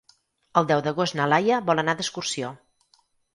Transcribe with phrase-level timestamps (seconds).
[0.61, 2.51] El deu d'agost na Laia vol anar d'excursió.